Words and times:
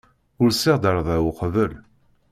Usiɣ-d 0.43 0.83
ɣer 0.89 0.99
da 1.07 1.15
uqbel. 1.29 1.71